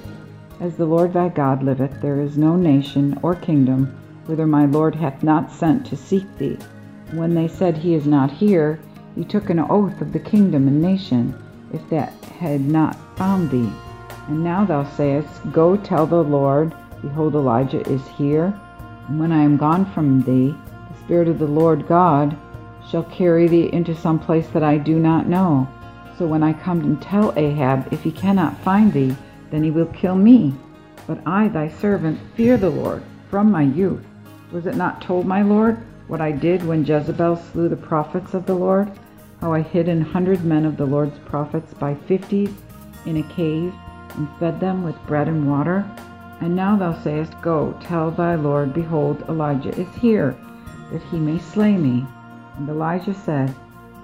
As 0.61 0.77
the 0.77 0.85
Lord 0.85 1.11
thy 1.11 1.27
God 1.27 1.63
liveth, 1.63 2.01
there 2.01 2.21
is 2.21 2.37
no 2.37 2.55
nation 2.55 3.19
or 3.21 3.35
kingdom 3.35 3.93
whither 4.25 4.47
my 4.47 4.65
Lord 4.65 4.95
hath 4.95 5.21
not 5.21 5.51
sent 5.51 5.85
to 5.87 5.97
seek 5.97 6.37
thee. 6.37 6.57
When 7.11 7.33
they 7.33 7.49
said, 7.49 7.75
He 7.77 7.93
is 7.93 8.07
not 8.07 8.31
here, 8.31 8.79
he 9.15 9.25
took 9.25 9.49
an 9.49 9.59
oath 9.59 9.99
of 9.99 10.13
the 10.13 10.19
kingdom 10.19 10.69
and 10.69 10.81
nation, 10.81 11.35
if 11.73 11.89
that 11.89 12.13
had 12.39 12.61
not 12.61 12.95
found 13.17 13.51
thee. 13.51 13.69
And 14.27 14.43
now 14.43 14.65
thou 14.65 14.83
sayest, 14.83 15.51
Go 15.51 15.75
tell 15.75 16.05
the 16.05 16.23
Lord, 16.23 16.73
Behold, 17.01 17.35
Elijah 17.35 17.81
is 17.89 18.07
here. 18.09 18.53
And 19.07 19.19
when 19.19 19.31
I 19.31 19.41
am 19.41 19.57
gone 19.57 19.85
from 19.91 20.21
thee, 20.21 20.55
the 20.89 20.97
Spirit 20.99 21.27
of 21.27 21.39
the 21.39 21.47
Lord 21.47 21.87
God 21.87 22.37
shall 22.87 23.03
carry 23.03 23.47
thee 23.47 23.69
into 23.73 23.95
some 23.95 24.19
place 24.19 24.47
that 24.49 24.63
I 24.63 24.77
do 24.77 24.99
not 24.99 25.27
know. 25.27 25.67
So 26.17 26.27
when 26.27 26.43
I 26.43 26.53
come 26.53 26.81
and 26.81 27.01
tell 27.01 27.33
Ahab, 27.35 27.91
if 27.91 28.03
he 28.03 28.11
cannot 28.11 28.59
find 28.59 28.93
thee, 28.93 29.15
then 29.49 29.63
he 29.63 29.71
will 29.71 29.87
kill 29.87 30.15
me. 30.15 30.53
But 31.07 31.19
I, 31.25 31.47
thy 31.47 31.69
servant, 31.69 32.19
fear 32.35 32.57
the 32.57 32.69
Lord 32.69 33.03
from 33.29 33.51
my 33.51 33.63
youth. 33.63 34.05
Was 34.51 34.67
it 34.67 34.75
not 34.75 35.01
told, 35.01 35.25
my 35.25 35.41
Lord, 35.41 35.77
what 36.07 36.21
I 36.21 36.31
did 36.31 36.63
when 36.63 36.85
Jezebel 36.85 37.37
slew 37.37 37.69
the 37.69 37.75
prophets 37.75 38.33
of 38.33 38.45
the 38.45 38.53
Lord? 38.53 38.91
How 39.39 39.53
I 39.53 39.61
hid 39.61 39.87
an 39.87 40.01
hundred 40.01 40.43
men 40.43 40.65
of 40.65 40.77
the 40.77 40.85
Lord's 40.85 41.17
prophets 41.19 41.73
by 41.73 41.95
fifties 41.95 42.51
in 43.05 43.17
a 43.17 43.23
cave, 43.33 43.73
and 44.15 44.27
fed 44.39 44.59
them 44.59 44.83
with 44.83 45.07
bread 45.07 45.27
and 45.27 45.49
water? 45.49 45.85
And 46.41 46.55
now 46.55 46.75
thou 46.75 46.93
sayest, 47.01 47.39
Go, 47.41 47.77
tell 47.81 48.11
thy 48.11 48.35
Lord, 48.35 48.73
behold, 48.73 49.23
Elijah 49.29 49.77
is 49.79 49.93
here, 49.95 50.35
that 50.91 51.03
he 51.03 51.19
may 51.19 51.37
slay 51.39 51.77
me. 51.77 52.05
And 52.57 52.67
Elijah 52.67 53.13
said, 53.13 53.53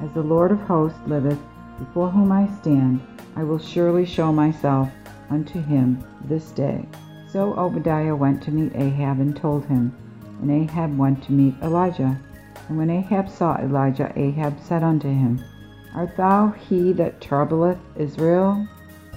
As 0.01 0.11
the 0.11 0.21
Lord 0.21 0.51
of 0.51 0.59
hosts 0.61 0.99
liveth, 1.07 1.39
before 1.79 2.09
whom 2.09 2.31
I 2.31 2.47
stand, 2.61 3.01
I 3.35 3.43
will 3.43 3.59
surely 3.59 4.05
show 4.05 4.31
myself 4.31 4.89
unto 5.29 5.61
him 5.61 6.03
this 6.25 6.51
day. 6.51 6.87
So 7.29 7.53
Obadiah 7.55 8.15
went 8.15 8.41
to 8.43 8.51
meet 8.51 8.75
Ahab 8.75 9.19
and 9.19 9.35
told 9.35 9.65
him. 9.65 9.95
And 10.41 10.51
Ahab 10.51 10.97
went 10.97 11.23
to 11.23 11.31
meet 11.31 11.55
Elijah. 11.61 12.17
And 12.69 12.77
when 12.77 12.89
Ahab 12.89 13.29
saw 13.29 13.57
Elijah, 13.57 14.11
Ahab 14.15 14.59
said 14.59 14.83
unto 14.83 15.07
him, 15.07 15.43
Art 15.93 16.15
thou 16.15 16.49
he 16.51 16.93
that 16.93 17.21
troubleth 17.21 17.79
Israel? 17.95 18.67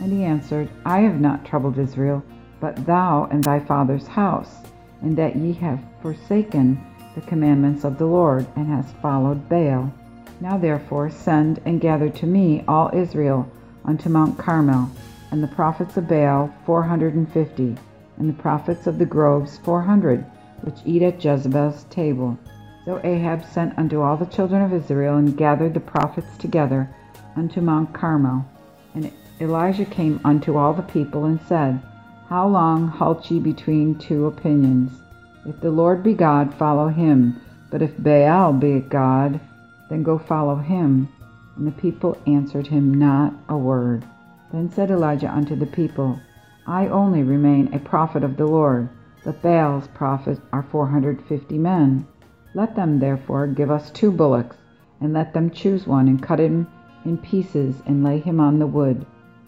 And 0.01 0.13
he 0.13 0.25
answered, 0.25 0.71
I 0.85 1.01
have 1.01 1.21
not 1.21 1.45
troubled 1.45 1.79
Israel, 1.79 2.23
but 2.59 2.87
thou 2.87 3.29
and 3.31 3.45
thy 3.45 3.61
father's 3.61 4.07
house, 4.07 4.57
and 5.03 5.17
that 5.19 5.37
ye 5.37 5.53
have 5.55 5.81
forsaken 6.03 6.83
the 7.15 7.21
commandments 7.23 7.85
of 7.85 7.99
the 7.99 8.07
Lord, 8.07 8.47
and 8.57 8.67
hast 8.67 8.97
followed 8.97 9.49
Baal. 9.49 9.93
Now 10.41 10.57
therefore 10.57 11.11
send 11.11 11.61
and 11.67 11.81
gather 11.81 12.09
to 12.09 12.27
me 12.27 12.65
all 12.67 12.91
Israel 12.95 13.51
unto 13.85 14.09
Mount 14.09 14.39
Carmel, 14.39 14.91
and 15.31 15.43
the 15.43 15.49
prophets 15.49 15.97
of 15.97 16.09
Baal 16.09 16.53
four 16.65 16.83
hundred 16.83 17.15
and 17.15 17.31
fifty, 17.31 17.77
and 18.17 18.29
the 18.29 18.43
prophets 18.43 18.87
of 18.87 18.99
the 18.99 19.07
groves 19.07 19.59
four 19.59 19.83
hundred, 19.83 20.25
which 20.63 20.79
eat 20.85 21.03
at 21.03 21.23
Jezebel's 21.23 21.85
table. 21.85 22.39
So 22.87 23.01
Ahab 23.05 23.45
sent 23.45 23.79
unto 23.79 24.01
all 24.01 24.17
the 24.17 24.25
children 24.27 24.63
of 24.63 24.73
Israel, 24.73 25.19
and 25.19 25.37
gathered 25.37 25.75
the 25.75 25.81
prophets 25.81 26.39
together 26.39 26.89
unto 27.37 27.61
Mount 27.61 27.93
Carmel. 27.93 28.47
And 28.95 29.13
Elijah 29.41 29.87
came 29.87 30.21
unto 30.25 30.57
all 30.57 30.75
the 30.75 30.83
people, 30.83 31.25
and 31.25 31.41
said, 31.41 31.81
How 32.29 32.47
long 32.47 32.89
halt 32.89 33.31
ye 33.31 33.39
between 33.41 33.97
two 33.97 34.27
opinions? 34.27 35.01
If 35.47 35.61
the 35.61 35.71
Lord 35.71 36.03
be 36.03 36.15
God, 36.15 36.55
follow 36.55 36.89
him. 36.89 37.41
But 37.71 37.83
if 37.83 37.97
Baal 37.97 38.53
be 38.53 38.81
God, 38.81 39.41
then 39.89 40.03
go 40.03 40.19
follow 40.19 40.57
him. 40.57 41.09
And 41.57 41.67
the 41.67 41.73
people 41.73 42.19
answered 42.27 42.67
him 42.67 42.95
not 42.95 43.33
a 43.49 43.57
word. 43.57 44.05
Then 44.53 44.71
said 44.71 44.91
Elijah 44.91 45.33
unto 45.33 45.57
the 45.57 45.67
people, 45.67 46.21
I 46.67 46.89
only 46.89 47.23
remain 47.23 47.73
a 47.73 47.79
prophet 47.79 48.23
of 48.23 48.37
the 48.37 48.47
Lord 48.47 48.89
but 49.23 49.43
Baal's 49.43 49.87
prophets 49.89 50.41
are 50.51 50.63
four 50.63 50.87
hundred 50.87 51.21
fifty 51.21 51.59
men. 51.59 52.07
Let 52.55 52.75
them 52.75 52.99
therefore 52.99 53.47
give 53.49 53.71
us 53.71 53.91
two 53.91 54.11
bullocks, 54.11 54.57
and 54.99 55.13
let 55.13 55.35
them 55.35 55.51
choose 55.51 55.87
one, 55.87 56.09
and 56.09 56.23
cut 56.23 56.39
him 56.39 56.67
in 57.05 57.19
pieces, 57.19 57.83
and 57.85 58.03
lay 58.03 58.19
him 58.19 58.41
on 58.41 58.59
the 58.59 58.67
wood. 58.67 59.05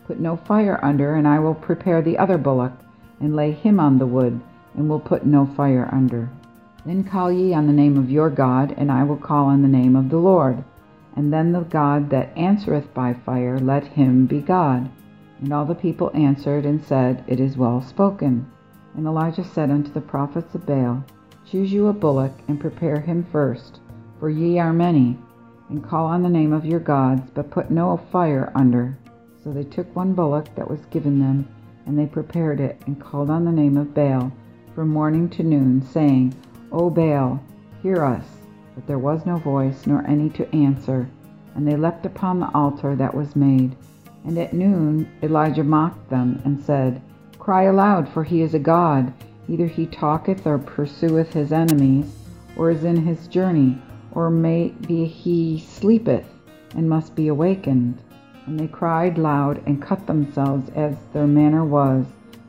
Put 0.07 0.21
no 0.21 0.37
fire 0.37 0.79
under, 0.83 1.15
and 1.15 1.27
I 1.29 1.39
will 1.39 1.55
prepare 1.55 2.03
the 2.03 2.19
other 2.19 2.39
bullock, 2.39 2.73
and 3.21 3.37
lay 3.37 3.53
him 3.53 3.79
on 3.79 3.99
the 3.99 4.07
wood, 4.07 4.41
and 4.75 4.89
will 4.89 5.01
put 5.01 5.25
no 5.25 5.47
fire 5.47 5.89
under. 5.93 6.31
Then 6.85 7.05
call 7.05 7.31
ye 7.31 7.55
on 7.55 7.69
the 7.69 7.73
name 7.73 7.97
of 7.97 8.11
your 8.11 8.29
God, 8.29 8.75
and 8.77 8.91
I 8.91 9.05
will 9.05 9.17
call 9.17 9.47
on 9.47 9.63
the 9.63 9.69
name 9.69 9.95
of 9.95 10.11
the 10.11 10.19
Lord. 10.19 10.65
And 11.15 11.33
then 11.33 11.53
the 11.53 11.61
God 11.61 12.11
that 12.11 12.37
answereth 12.37 12.93
by 12.93 13.15
fire, 13.15 13.59
let 13.59 13.85
him 13.85 14.27
be 14.27 14.41
God. 14.41 14.91
And 15.41 15.53
all 15.53 15.65
the 15.65 15.75
people 15.75 16.11
answered 16.15 16.65
and 16.65 16.83
said, 16.83 17.23
It 17.29 17.39
is 17.39 17.57
well 17.57 17.81
spoken. 17.83 18.47
And 18.97 19.07
Elijah 19.07 19.45
said 19.45 19.71
unto 19.71 19.93
the 19.93 20.01
prophets 20.01 20.55
of 20.55 20.67
Baal, 20.67 21.05
Choose 21.45 21.73
you 21.73 21.87
a 21.87 21.93
bullock, 21.93 22.33
and 22.49 22.59
prepare 22.59 23.01
him 23.01 23.25
first, 23.31 23.81
for 24.19 24.31
ye 24.31 24.59
are 24.59 24.73
many, 24.73 25.19
and 25.69 25.85
call 25.85 26.07
on 26.07 26.23
the 26.23 26.29
name 26.29 26.53
of 26.53 26.65
your 26.65 26.81
gods, 26.81 27.31
but 27.35 27.51
put 27.51 27.71
no 27.71 27.97
fire 28.11 28.51
under. 28.55 28.97
So 29.43 29.51
they 29.51 29.65
took 29.65 29.95
one 29.97 30.13
bullock 30.13 30.55
that 30.55 30.71
was 30.71 30.87
given 30.87 31.19
them, 31.19 31.49
and 31.87 31.99
they 31.99 32.07
prepared 32.07 32.61
it, 32.61 32.81
and 32.87 33.01
called 33.01 33.29
on 33.29 33.45
the 33.45 33.51
name 33.51 33.77
of 33.77 33.93
Baal 33.93 34.31
from 34.75 34.89
morning 34.89 35.29
to 35.31 35.43
noon, 35.43 35.83
saying, 35.83 36.35
O 36.71 36.89
Baal, 36.89 37.43
hear 37.83 38.05
us. 38.05 38.25
But 38.75 38.87
there 38.87 38.99
was 38.99 39.27
no 39.27 39.37
voice, 39.37 39.87
nor 39.87 40.07
any 40.07 40.31
to 40.31 40.55
answer. 40.55 41.09
And 41.55 41.67
they 41.67 41.77
leapt 41.77 42.07
upon 42.07 42.39
the 42.39 42.55
altar 42.55 42.95
that 42.97 43.15
was 43.15 43.35
made. 43.35 43.77
And 44.25 44.39
at 44.39 44.55
noon 44.55 45.09
Elijah 45.23 45.65
mocked 45.65 46.09
them, 46.09 46.41
and 46.45 46.61
said, 46.61 47.03
Cry 47.39 47.65
aloud, 47.65 48.09
for 48.09 48.23
he 48.23 48.43
is 48.43 48.55
a 48.55 48.61
god. 48.61 49.13
Either 49.49 49.67
he 49.67 49.87
talketh 49.87 50.47
or 50.47 50.59
pursueth 50.59 51.33
his 51.33 51.53
enemies, 51.53 52.15
or 52.57 52.71
is 52.71 52.85
in 52.85 52.97
his 52.97 53.27
journey, 53.27 53.77
or 54.13 54.31
may 54.31 54.69
be 54.87 55.05
he 55.05 55.59
sleepeth, 55.59 56.29
and 56.77 56.89
must 56.89 57.17
be 57.17 57.27
awakened. 57.27 58.01
And 58.47 58.59
they 58.59 58.67
cried 58.67 59.19
loud, 59.19 59.63
and 59.67 59.81
cut 59.81 60.07
themselves, 60.07 60.71
as 60.75 60.97
their 61.13 61.27
manner 61.27 61.65
was, 61.65 62.05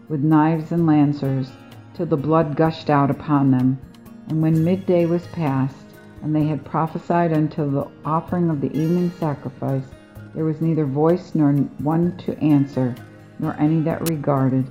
with 0.10 0.22
knives 0.22 0.72
and 0.72 0.88
lancers, 0.88 1.52
till 1.94 2.06
the 2.06 2.18
blood 2.18 2.56
gushed 2.56 2.90
out 2.90 3.12
upon 3.12 3.52
them. 3.52 3.80
And 4.28 4.42
when 4.42 4.64
midday 4.64 5.06
was 5.06 5.28
past, 5.28 5.76
and 6.22 6.36
they 6.36 6.46
had 6.46 6.66
prophesied 6.66 7.32
until 7.32 7.70
the 7.70 7.88
offering 8.06 8.50
of 8.50 8.62
the 8.62 8.72
evening 8.76 9.12
sacrifice, 9.20 9.84
there 10.34 10.46
was 10.46 10.62
neither 10.62 10.86
voice 10.86 11.36
nor 11.36 11.52
one 11.52 12.18
to 12.18 12.38
answer, 12.40 12.96
nor 13.40 13.56
any 13.60 13.82
that 13.82 14.10
regarded. 14.10 14.66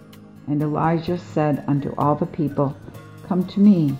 And 0.49 0.61
Elijah 0.61 1.19
said 1.19 1.63
unto 1.69 1.95
all 1.97 2.17
the 2.17 2.27
people, 2.27 2.77
Come 3.29 3.47
to 3.47 3.61
me. 3.61 3.97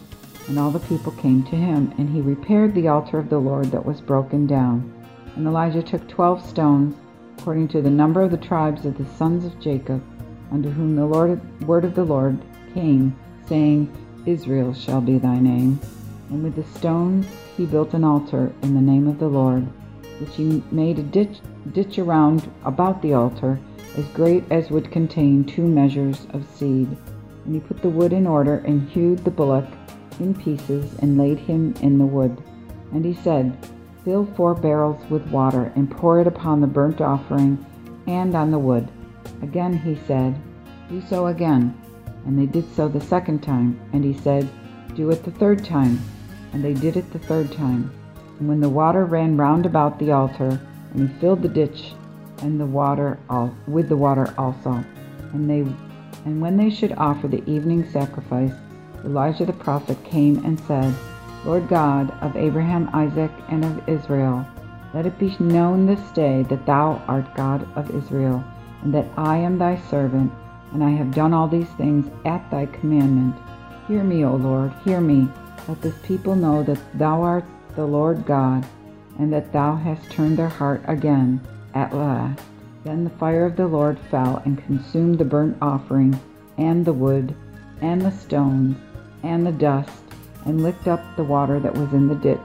And 0.49 0.59
all 0.59 0.73
the 0.73 0.81
people 0.81 1.13
came 1.13 1.45
to 1.45 1.57
him, 1.57 1.95
and 1.99 2.11
he 2.11 2.21
repaired 2.21 2.75
the 2.75 2.89
altar 2.89 3.19
of 3.19 3.29
the 3.29 3.39
Lord 3.39 3.67
that 3.67 3.87
was 3.87 4.01
broken 4.01 4.47
down. 4.47 4.93
And 5.37 5.47
Elijah 5.47 5.83
took 5.83 6.09
twelve 6.09 6.45
stones, 6.45 6.97
according 7.43 7.67
to 7.67 7.83
the 7.83 7.91
number 7.91 8.23
of 8.23 8.31
the 8.31 8.37
tribes 8.37 8.87
of 8.87 8.97
the 8.97 9.17
sons 9.17 9.45
of 9.45 9.59
Jacob, 9.59 10.01
unto 10.53 10.71
whom 10.71 10.95
the 10.95 11.05
Lord, 11.05 11.41
word 11.67 11.85
of 11.85 11.97
the 11.97 12.05
Lord 12.05 12.39
came, 12.73 13.17
saying, 13.49 13.93
Israel 14.27 14.73
shall 14.73 15.01
be 15.01 15.19
thy 15.19 15.41
name. 15.41 15.81
And 16.31 16.45
with 16.45 16.55
the 16.55 16.79
stones 16.79 17.27
he 17.57 17.67
built 17.67 17.95
an 17.95 18.05
altar 18.05 18.53
in 18.63 18.77
the 18.77 18.81
name 18.81 19.09
of 19.09 19.19
the 19.19 19.27
Lord, 19.27 19.67
which 20.21 20.37
he 20.37 20.63
made 20.71 21.01
a 21.01 21.03
ditch, 21.03 21.41
ditch 21.73 21.99
around 21.99 22.49
about 22.65 23.03
the 23.03 23.15
altar, 23.15 23.59
as 23.97 24.07
great 24.11 24.45
as 24.53 24.71
would 24.71 24.93
contain 24.93 25.45
two 25.45 25.67
measures 25.67 26.29
of 26.31 26.49
seed. 26.55 26.97
And 27.45 27.55
he 27.57 27.61
put 27.61 27.83
the 27.83 27.89
wood 27.89 28.13
in 28.13 28.25
order, 28.25 28.59
and 28.59 28.89
hewed 28.89 29.25
the 29.25 29.33
bullock 29.33 29.67
in 30.21 30.33
pieces, 30.33 30.95
and 31.01 31.19
laid 31.19 31.41
him 31.41 31.75
in 31.83 31.99
the 31.99 32.07
wood. 32.07 32.41
And 32.93 33.05
he 33.05 33.15
said, 33.15 33.59
Fill 34.05 34.27
four 34.37 34.55
barrels 34.55 35.01
with 35.11 35.27
water, 35.29 35.73
and 35.77 35.91
pour 35.91 36.21
it 36.21 36.27
upon 36.27 36.61
the 36.61 36.67
burnt 36.67 37.01
offering 37.01 37.65
and 38.07 38.35
on 38.35 38.51
the 38.51 38.59
wood. 38.59 38.89
Again 39.43 39.79
he 39.79 39.97
said, 40.07 40.41
Do 40.89 41.01
so 41.09 41.29
again. 41.29 41.79
And 42.27 42.39
they 42.39 42.47
did 42.47 42.73
so 42.75 42.89
the 42.89 43.01
second 43.01 43.43
time. 43.43 43.81
And 43.93 44.05
he 44.05 44.13
said, 44.13 44.49
Do 44.95 45.11
it 45.11 45.25
the 45.25 45.31
third 45.31 45.65
time. 45.65 46.01
And 46.53 46.65
they 46.65 46.75
did 46.75 46.97
it 46.97 47.13
the 47.13 47.19
third 47.19 47.53
time. 47.53 47.93
And 48.39 48.49
when 48.49 48.61
the 48.61 48.69
water 48.69 49.05
ran 49.05 49.37
round 49.37 49.67
about 49.67 49.99
the 49.99 50.13
altar, 50.13 50.61
and 50.93 51.09
he 51.09 51.19
filled 51.19 51.43
the 51.43 51.49
ditch 51.49 51.93
and 52.43 52.61
the 52.61 52.67
water 52.67 53.19
all, 53.31 53.55
with 53.67 53.89
the 53.89 53.97
water 53.97 54.35
also. 54.37 54.85
And 55.33 55.49
they 55.49 55.61
and 56.25 56.41
when 56.41 56.57
they 56.57 56.71
should 56.71 56.93
offer 56.93 57.27
the 57.27 57.43
evening 57.51 57.89
sacrifice, 57.91 58.53
Elijah 59.05 59.45
the 59.45 59.53
prophet 59.53 60.03
came 60.05 60.45
and 60.45 60.61
said, 60.61 60.95
Lord 61.45 61.69
God 61.69 62.13
of 62.23 62.37
Abraham, 62.37 62.89
Isaac, 62.93 63.33
and 63.49 63.65
of 63.65 63.89
Israel, 63.89 64.47
let 64.95 65.07
it 65.07 65.19
be 65.19 65.35
known 65.41 65.87
this 65.87 66.11
day 66.13 66.45
that 66.45 66.67
thou 66.67 67.03
art 67.09 67.35
God 67.35 67.67
of 67.77 67.91
Israel, 67.91 68.45
and 68.83 68.95
that 68.95 69.09
I 69.17 69.39
am 69.39 69.59
thy 69.59 69.77
servant, 69.91 70.31
and 70.73 70.85
I 70.85 70.91
have 70.91 71.15
done 71.15 71.35
all 71.35 71.49
these 71.49 71.71
things 71.71 72.11
at 72.25 72.49
thy 72.51 72.67
commandment. 72.67 73.35
Hear 73.89 74.05
me, 74.05 74.25
O 74.25 74.37
Lord, 74.37 74.73
hear 74.85 75.01
me. 75.01 75.29
Let 75.67 75.81
this 75.83 75.97
people 76.05 76.37
know 76.37 76.63
that 76.63 76.79
thou 76.99 77.23
art 77.23 77.45
the 77.75 77.87
Lord 77.87 78.25
God, 78.27 78.65
and 79.19 79.33
that 79.33 79.53
thou 79.53 79.75
hast 79.77 80.11
turned 80.11 80.37
their 80.37 80.49
heart 80.49 80.83
again 80.87 81.41
at 81.75 81.95
last. 81.95 82.43
Then 82.85 83.05
the 83.05 83.11
fire 83.11 83.47
of 83.47 83.57
the 83.57 83.67
Lord 83.67 83.99
fell 84.11 84.43
and 84.45 84.63
consumed 84.65 85.19
the 85.19 85.25
burnt 85.25 85.57
offering, 85.61 86.19
and 86.59 86.85
the 86.85 86.93
wood, 86.93 87.35
and 87.81 88.01
the 88.03 88.11
stones, 88.11 88.77
and 89.23 89.47
the 89.47 89.53
dust, 89.53 90.02
and 90.45 90.63
licked 90.63 90.89
up 90.89 91.05
the 91.17 91.25
water 91.25 91.61
that 91.61 91.75
was 91.75 91.93
in 91.93 92.09
the 92.09 92.15
ditch. 92.15 92.39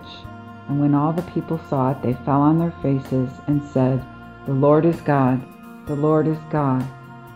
And 0.67 0.79
when 0.79 0.93
all 0.93 1.13
the 1.13 1.21
people 1.33 1.59
saw 1.69 1.91
it, 1.91 2.01
they 2.01 2.13
fell 2.25 2.41
on 2.41 2.59
their 2.59 2.73
faces 2.81 3.29
and 3.47 3.63
said, 3.63 4.03
The 4.45 4.53
Lord 4.53 4.85
is 4.85 4.99
God, 5.01 5.41
the 5.87 5.95
Lord 5.95 6.27
is 6.27 6.37
God. 6.49 6.85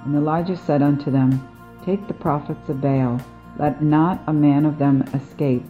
And 0.06 0.16
Elijah 0.16 0.58
said 0.58 0.82
unto 0.82 1.12
them, 1.12 1.48
Take 1.86 2.08
the 2.08 2.14
prophets 2.14 2.70
of 2.70 2.82
Baal, 2.82 3.20
let 3.58 3.82
not 3.82 4.22
a 4.28 4.34
man 4.34 4.66
of 4.66 4.78
them 4.78 5.02
escape. 5.14 5.66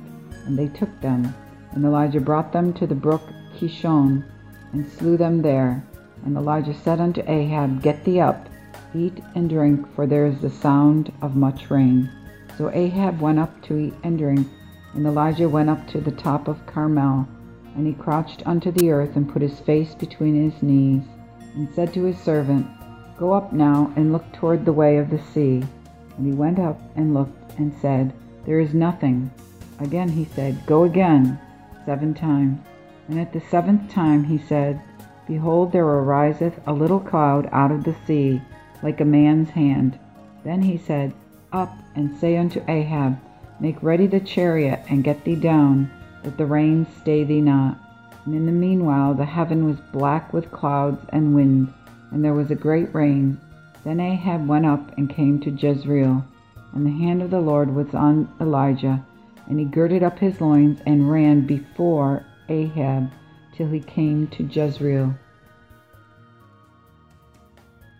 And 0.46 0.58
they 0.58 0.68
took 0.68 1.00
them. 1.02 1.34
And 1.72 1.86
Elijah 1.86 2.20
brought 2.20 2.52
them 2.52 2.74
to 2.74 2.88
the 2.88 2.96
brook 2.96 3.22
Kishon, 3.58 4.26
and 4.74 4.92
slew 4.92 5.18
them 5.18 5.42
there. 5.42 5.86
And 6.26 6.36
Elijah 6.36 6.74
said 6.74 7.00
unto 7.00 7.22
Ahab, 7.28 7.82
Get 7.82 8.04
thee 8.04 8.20
up, 8.20 8.48
eat 8.94 9.22
and 9.36 9.50
drink, 9.50 9.94
for 9.96 10.06
there 10.06 10.26
is 10.26 10.42
the 10.42 10.50
sound 10.50 11.12
of 11.22 11.36
much 11.36 11.70
rain. 11.70 12.10
So 12.58 12.70
Ahab 12.72 13.22
went 13.22 13.40
up 13.40 13.62
to 13.64 13.78
eat 13.78 13.94
and 14.04 14.18
drink, 14.18 14.48
and 14.94 15.06
Elijah 15.06 15.48
went 15.48 15.70
up 15.70 15.88
to 15.88 16.02
the 16.02 16.12
top 16.12 16.48
of 16.48 16.66
Carmel, 16.66 17.28
and 17.76 17.88
he 17.88 17.94
crouched 17.94 18.44
unto 18.46 18.72
the 18.72 18.92
earth, 18.92 19.16
and 19.16 19.32
put 19.32 19.42
his 19.42 19.60
face 19.60 19.96
between 19.96 20.50
his 20.50 20.62
knees, 20.62 21.04
and 21.56 21.74
said 21.74 21.94
to 21.94 22.04
his 22.04 22.18
servant, 22.18 22.68
Go 23.18 23.34
up 23.34 23.54
now, 23.54 23.94
and 23.96 24.12
look 24.12 24.32
toward 24.34 24.66
the 24.66 24.74
way 24.74 24.98
of 24.98 25.10
the 25.10 25.22
sea. 25.34 25.64
And 26.18 26.26
he 26.26 26.34
went 26.34 26.60
up 26.60 26.80
and 26.96 27.14
looked, 27.14 27.58
and 27.58 27.74
said, 27.82 28.14
There 28.46 28.60
is 28.60 28.74
nothing. 28.74 29.32
Again 29.80 30.10
he 30.10 30.26
said, 30.26 30.66
Go 30.66 30.84
again, 30.84 31.40
seven 31.86 32.14
times. 32.14 32.60
And 33.08 33.20
at 33.20 33.34
the 33.34 33.42
seventh 33.42 33.92
time 33.92 34.24
he 34.24 34.38
said, 34.38 34.82
Behold, 35.28 35.72
there 35.72 35.86
ariseth 35.86 36.60
a 36.68 36.74
little 36.74 37.00
cloud 37.00 37.48
out 37.52 37.72
of 37.72 37.84
the 37.84 37.96
sea, 38.06 38.42
like 38.84 39.00
a 39.00 39.06
man's 39.06 39.50
hand. 39.50 39.98
Then 40.44 40.62
he 40.62 40.78
said, 40.78 41.14
Up, 41.54 41.74
and 41.96 42.18
say 42.18 42.38
unto 42.38 42.64
Ahab, 42.68 43.18
Make 43.62 43.84
ready 43.84 44.08
the 44.08 44.20
chariot, 44.20 44.80
and 44.90 45.04
get 45.04 45.24
thee 45.24 45.36
down, 45.36 45.92
that 46.24 46.36
the 46.36 46.48
rain 46.48 46.88
stay 47.00 47.24
thee 47.24 47.42
not. 47.42 47.78
And 48.26 48.34
in 48.34 48.48
the 48.48 48.52
meanwhile 48.52 49.14
the 49.14 49.26
heaven 49.26 49.66
was 49.66 49.80
black 49.92 50.34
with 50.34 50.52
clouds 50.52 51.06
and 51.10 51.36
wind, 51.36 51.72
and 52.10 52.26
there 52.26 52.34
was 52.34 52.50
a 52.50 52.56
great 52.56 52.92
rain. 52.92 53.40
Then 53.84 54.00
Ahab 54.00 54.48
went 54.48 54.66
up 54.66 54.98
and 54.98 55.08
came 55.08 55.40
to 55.42 55.52
Jezreel. 55.52 56.26
And 56.74 56.88
the 56.88 57.06
hand 57.06 57.22
of 57.22 57.30
the 57.30 57.40
Lord 57.40 57.76
was 57.76 57.94
on 57.94 58.28
Elijah, 58.42 59.06
and 59.48 59.60
he 59.60 59.66
girded 59.66 60.02
up 60.02 60.18
his 60.18 60.42
loins 60.42 60.80
and 60.88 61.12
ran 61.12 61.46
before 61.46 62.26
Ahab 62.50 63.12
till 63.54 63.68
he 63.68 63.80
came 63.80 64.26
to 64.30 64.44
Jezreel. 64.44 65.14